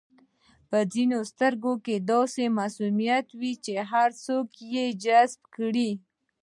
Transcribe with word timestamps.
په 0.69 0.79
ځینو 0.93 1.17
سترګو 1.31 1.73
کې 1.85 1.95
داسې 2.11 2.43
معصومیت 2.57 3.27
وي 3.39 3.53
چې 3.65 3.73
هر 3.91 4.09
څوک 4.25 4.47
یې 4.73 4.85
جذب 5.03 5.41
کړي. 5.55 5.91